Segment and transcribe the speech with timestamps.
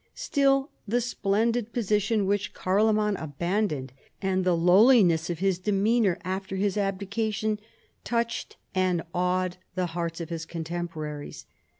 [0.15, 6.55] Still, the splendid position which Carlo man abandoned, and the lowliness of his demeanor after
[6.55, 7.59] his abdication,
[8.03, 11.45] touched and awed the hearts of his coiitempoi arics.